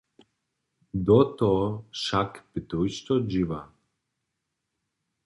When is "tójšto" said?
2.69-3.13